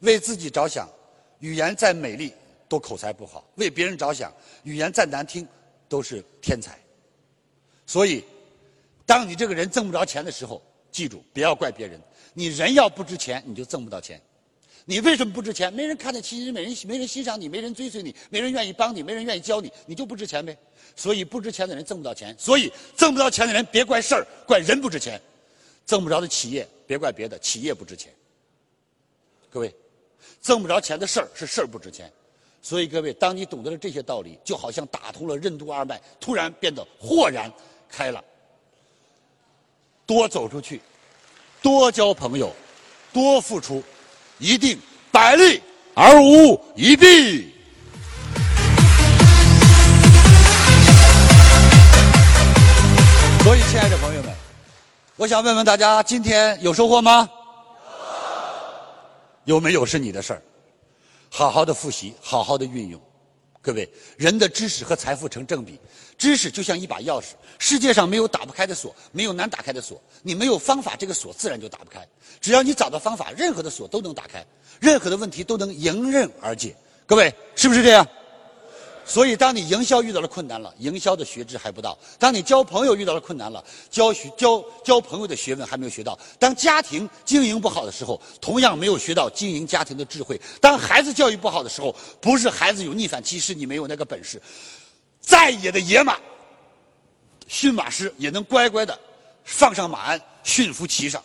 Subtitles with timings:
[0.00, 0.88] 为自己着想，
[1.40, 2.32] 语言再美丽
[2.68, 4.32] 都口才不好；为别人着想，
[4.62, 5.46] 语言再难听
[5.88, 6.78] 都是天才。
[7.86, 8.24] 所以，
[9.06, 12.00] 当你这个人挣不着钱的时候，记住不要怪别人。
[12.34, 14.20] 你人要不值钱，你就挣不到钱。
[14.84, 15.72] 你为什么不值钱？
[15.72, 20.56] 没人看得起你，没人没人欣赏你，没人追随你，没人愿意帮你，没人愿意教你，你就不值钱呗。
[20.94, 22.34] 所以不值钱的人挣不到钱。
[22.38, 25.20] 所以挣不到钱的人别怪事儿，怪人不值钱。
[25.84, 28.12] 挣不着的企业别怪别的，企业不值钱。
[29.50, 29.74] 各位，
[30.40, 32.10] 挣不着钱的事儿是事儿不值钱。
[32.60, 37.50] 所以各位，当你懂得了这些道理，就好像打通了任督二脉，突然变得豁然
[37.88, 38.22] 开朗。
[40.04, 40.80] 多走出去。
[41.60, 42.54] 多交朋友，
[43.12, 43.82] 多付出，
[44.38, 44.78] 一定
[45.10, 45.60] 百利
[45.94, 47.52] 而无一弊。
[53.42, 54.32] 所以，亲爱的朋友们，
[55.16, 57.28] 我想问问大家，今天有收获吗？
[59.48, 60.42] 有没有是你的事儿。
[61.30, 63.00] 好好的复习，好好的运用。
[63.62, 65.80] 各位，人的知识和财富成正比。
[66.18, 69.98] 知识就像一把钥匙，世界上没有打不开的锁，没有难打开的锁。
[70.22, 72.06] 你没有方法，这个锁自然就打不开。
[72.42, 74.44] 只要你找到方法，任何的锁都能打开，
[74.80, 76.76] 任何的问题都能迎刃而解。
[77.06, 78.06] 各位，是不是这样？
[79.08, 94.40] 所以，当你营销遇到了困难了，营销的学知还不到；当你交朋友遇到了困难了，交学交交朋友的学问还没有学到；当家庭经营不好的时候，同样没有学到经营家庭的智慧；当孩子教育不好的时候，不是孩子有逆反期，是你没有那个本事。
[95.22, 96.18] 再野的野马，
[97.46, 98.98] 驯马师也能乖乖的
[99.42, 101.22] 放上马鞍，驯服骑上。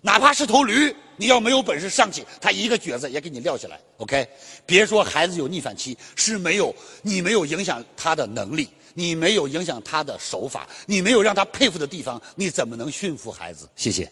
[0.00, 3.78] 哪怕是头驴，你要没有本事上去，他一个蹶子也给你撂下来。
[3.98, 4.26] OK，
[4.66, 13.68] 别说孩子有逆反期，是没有你没有影响他的能力，你没有影响他的手法，你没有让他佩服的地方，你怎么能驯服孩子？
[13.76, 14.10] 谢谢。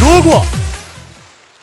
[0.00, 0.44] 如果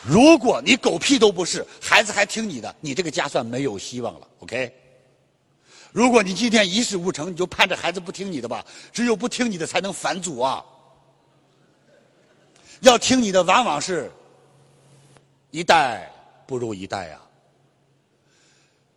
[0.04, 4.28] 如果你狗屁都不是，孩子还听你的，你这个家算没有希望了。
[4.40, 4.70] OK。
[5.92, 8.62] 如果你今天一事无成，你就盼着孩子不听你的吧？
[8.92, 10.62] 只有不听你的，才能反祖啊。
[12.82, 14.10] 要听你的，往往是
[15.52, 16.12] 一代
[16.46, 17.22] 不如一代啊。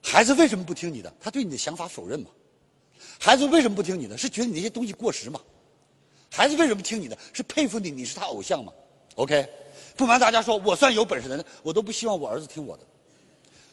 [0.01, 1.13] 孩子为什么不听你的？
[1.19, 2.27] 他对你的想法否认嘛。
[3.19, 4.17] 孩子为什么不听你的？
[4.17, 5.39] 是觉得你那些东西过时嘛。
[6.31, 7.15] 孩子为什么听你的？
[7.31, 8.73] 是佩服你，你是他偶像嘛。
[9.15, 9.47] OK，
[9.95, 12.83] 不瞒大家说，我算有本事的人，我都不希望我儿子听我的。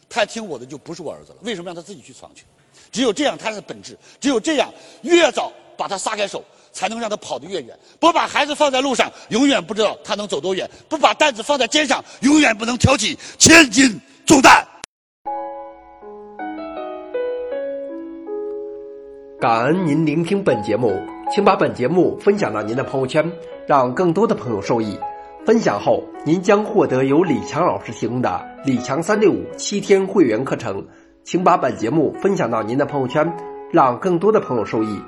[0.07, 1.39] 太听我的就不是我儿子了。
[1.41, 2.45] 为什么让他自己去闯去？
[2.91, 3.97] 只有这样，他的本质。
[4.21, 4.71] 只有这样，
[5.01, 6.43] 越早把他撒开手。
[6.73, 7.77] 才能让他跑得越远。
[7.99, 14.65] 不把孩子放在路上，永远不知道他能走多远；不把担子放在肩上，永远不能挑起千斤重担。
[19.39, 20.99] 感恩您聆听本节目，
[21.31, 23.31] 请把本节目分享到您的朋友圈，
[23.67, 24.97] 让更多的朋友受益。
[25.45, 30.87] 分享后，您将获得由李强老师提供的李强三六五七天会员课程。
[31.23, 33.31] 请把本节目分享到您的朋友圈，
[33.71, 34.99] 让更多的朋友受益。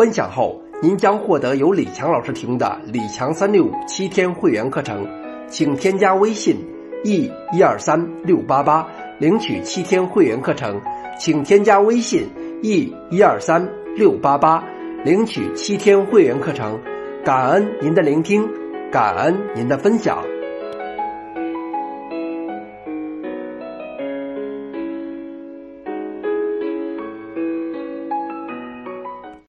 [0.00, 0.58] 分享后。
[0.82, 5.06] 您将获得由李强老师提供的李强三六五七天会员课程，
[5.46, 6.56] 请添加微信
[7.04, 8.88] e 一二三六八八
[9.18, 10.80] 领取七天会员课程，
[11.18, 12.26] 请添加微信
[12.62, 14.64] e 一二三六八八
[15.04, 16.80] 领取七天会员课程，
[17.22, 18.48] 感恩您的聆听，
[18.90, 20.39] 感恩您的分享。